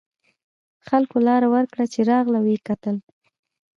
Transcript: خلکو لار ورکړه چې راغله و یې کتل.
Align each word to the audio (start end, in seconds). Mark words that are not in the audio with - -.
خلکو 0.87 1.17
لار 1.27 1.43
ورکړه 1.53 1.85
چې 1.93 1.99
راغله 2.11 2.39
و 2.41 2.47
یې 2.53 2.59
کتل. 2.67 2.95